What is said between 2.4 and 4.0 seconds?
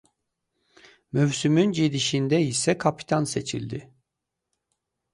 isə kapitan seçildi.